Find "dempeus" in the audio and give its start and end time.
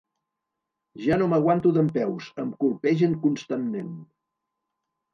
1.77-2.31